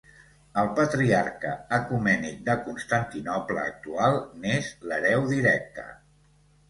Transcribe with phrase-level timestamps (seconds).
[0.61, 5.87] El Patriarcat Ecumènic de Constantinoble actual n'és l'hereu directe.